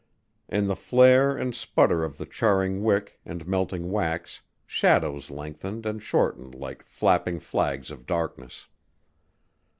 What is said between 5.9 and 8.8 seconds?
shortened like flapping flags of darkness.